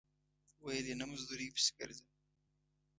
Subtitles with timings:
[0.63, 2.09] ویل یې نه مزدورۍ پسې ځم.